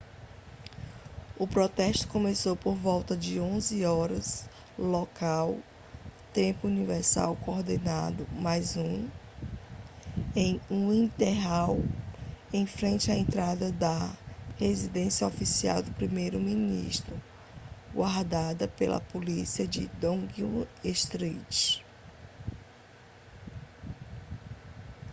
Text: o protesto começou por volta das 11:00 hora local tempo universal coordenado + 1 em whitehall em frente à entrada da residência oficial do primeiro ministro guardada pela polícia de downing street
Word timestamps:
o 1.37 1.47
protesto 1.47 2.07
começou 2.07 2.55
por 2.55 2.73
volta 2.73 3.15
das 3.15 3.23
11:00 3.23 3.85
hora 3.87 4.19
local 4.75 5.59
tempo 6.33 6.65
universal 6.65 7.35
coordenado 7.45 8.27
+ 8.29 8.33
1 8.77 9.07
em 10.35 10.59
whitehall 10.71 11.83
em 12.51 12.65
frente 12.65 13.11
à 13.11 13.15
entrada 13.15 13.71
da 13.71 14.09
residência 14.57 15.27
oficial 15.27 15.83
do 15.83 15.91
primeiro 15.91 16.39
ministro 16.39 17.15
guardada 17.93 18.67
pela 18.67 18.99
polícia 18.99 19.67
de 19.67 19.85
downing 19.99 20.65
street 20.83 21.79